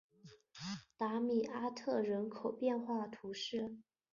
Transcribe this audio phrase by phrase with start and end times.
[0.97, 3.77] 达米阿特人口变化图示